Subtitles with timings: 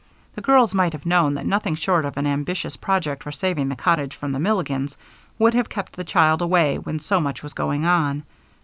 [0.33, 3.75] The girls might have known that nothing short of an ambitious project for saving the
[3.75, 4.97] cottage from the Milligans
[5.37, 8.23] would have kept the child away when so much was going on.